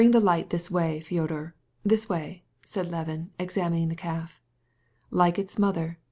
"Here, 0.01 0.09
bring 0.09 0.19
the 0.19 0.19
light, 0.25 1.03
Fyodor, 1.05 1.53
this 1.83 2.09
way," 2.09 2.43
said 2.65 2.89
Levin, 2.89 3.29
examining 3.37 3.89
the 3.89 3.95
calf. 3.95 4.41
"Like 5.11 5.35
the 5.35 5.61
mother! 5.61 5.99